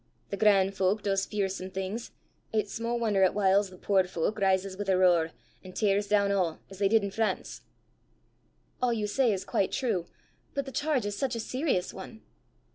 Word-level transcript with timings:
Thae 0.31 0.37
gran' 0.37 0.71
fowk 0.71 1.03
does 1.03 1.27
fearsome 1.27 1.69
things! 1.69 2.09
It's 2.51 2.73
sma' 2.73 2.95
won'er 2.95 3.21
'at 3.21 3.35
whiles 3.35 3.69
the 3.69 3.77
puir 3.77 4.05
fowk 4.05 4.39
rises 4.39 4.75
wi' 4.75 4.91
a 4.91 4.97
roar, 4.97 5.29
an' 5.63 5.73
tears 5.73 6.07
doon 6.07 6.31
a', 6.31 6.57
as 6.71 6.79
they 6.79 6.87
did 6.87 7.05
i' 7.05 7.09
France!" 7.11 7.61
"All 8.81 8.93
you 8.93 9.05
say 9.05 9.31
is 9.31 9.45
quite 9.45 9.71
true; 9.71 10.07
but 10.55 10.65
the 10.65 10.71
charge 10.71 11.05
is 11.05 11.15
such 11.15 11.35
a 11.35 11.39
serious 11.39 11.93
one!" 11.93 12.23